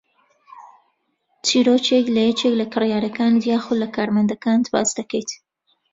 [1.45, 5.29] چیرۆکێک لە یەکێک لە کڕیارەکانت یاخوود لە کارمەندەکانت باس دەکەیت